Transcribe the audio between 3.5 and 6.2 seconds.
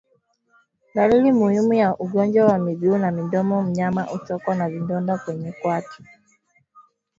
mnyama hutokwa na vidonda kwenye kwato